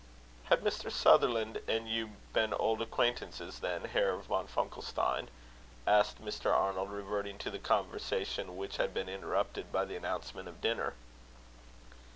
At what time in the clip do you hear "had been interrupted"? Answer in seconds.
8.77-9.71